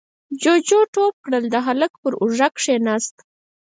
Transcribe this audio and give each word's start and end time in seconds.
جُوجُو 0.41 0.79
ټوپ 0.93 1.13
کړل، 1.25 1.43
د 1.49 1.55
هلک 1.67 1.91
پر 2.01 2.13
اوږه 2.21 2.47
کېناست: 2.59 3.15